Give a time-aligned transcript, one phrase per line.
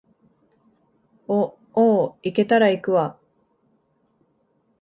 [1.27, 3.19] お、おう、行けたら行くわ